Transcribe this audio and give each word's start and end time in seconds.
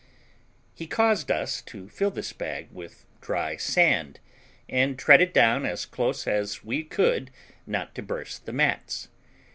He 0.73 0.87
caused 0.87 1.29
us 1.29 1.61
to 1.61 1.87
fill 1.87 2.09
this 2.09 2.33
bag 2.33 2.69
with 2.71 3.05
dry 3.21 3.55
sand 3.57 4.19
and 4.67 4.97
tread 4.97 5.21
it 5.21 5.31
down 5.31 5.63
as 5.63 5.85
close 5.85 6.25
as 6.25 6.63
we 6.63 6.83
could, 6.83 7.29
not 7.67 7.93
to 7.93 8.01
burst 8.01 8.47
the 8.47 8.53
mats. 8.53 9.09